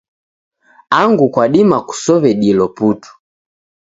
[0.99, 3.09] Angu kwadima kusow'e dilo putu.